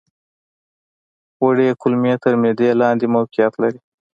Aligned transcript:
وړې 1.43 1.69
کولمې 1.81 2.13
تر 2.23 2.33
معدې 2.41 2.69
لاندې 2.81 3.05
موقعیت 3.15 3.53
لري. 3.61 3.79